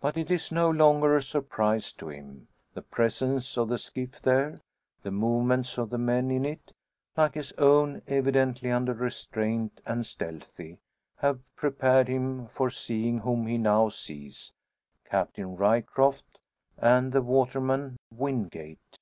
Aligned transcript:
But 0.00 0.16
it 0.16 0.30
is 0.30 0.50
no 0.50 0.70
longer 0.70 1.14
a 1.14 1.20
surprise 1.22 1.92
to 1.98 2.08
him. 2.08 2.48
The 2.72 2.80
presence 2.80 3.58
of 3.58 3.68
the 3.68 3.76
skiff 3.76 4.22
there, 4.22 4.62
the 5.02 5.10
movements 5.10 5.76
of 5.76 5.90
the 5.90 5.98
men 5.98 6.30
in 6.30 6.46
it 6.46 6.72
like 7.18 7.34
his 7.34 7.52
own, 7.58 8.00
evidently 8.08 8.70
under 8.70 8.94
restraint 8.94 9.82
and 9.84 10.06
stealthy 10.06 10.78
have 11.18 11.54
prepared 11.54 12.08
him 12.08 12.46
for 12.48 12.70
seeing 12.70 13.18
whom 13.18 13.46
he 13.46 13.58
now 13.58 13.90
sees 13.90 14.52
Captain 15.04 15.54
Ryecroft 15.54 16.38
and 16.78 17.12
the 17.12 17.20
waterman 17.20 17.98
Wingate. 18.10 18.98